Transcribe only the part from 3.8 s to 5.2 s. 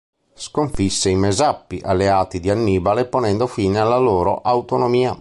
loro autonomia.